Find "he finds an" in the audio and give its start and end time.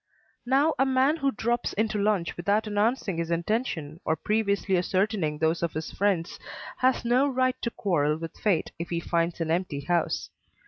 8.89-9.51